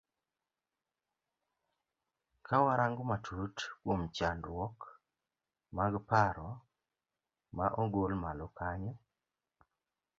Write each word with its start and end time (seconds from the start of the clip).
Kawa 2.47 2.71
rango 2.79 3.03
matut 3.11 3.55
kuom 3.81 4.01
chandruok 4.15 4.77
mag 5.75 5.93
paro 6.09 6.49
ma 7.55 7.65
ogol 7.81 8.11
malo 8.23 8.45
kanyo. 8.57 8.93